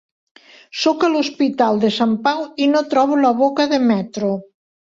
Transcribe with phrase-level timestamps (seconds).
[0.83, 4.35] Sóc a l'Hospital de Sant Pau i no trobo la boca de metro!